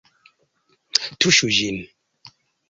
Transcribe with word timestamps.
Tuŝu 1.25 1.51
ĝin! 1.59 1.79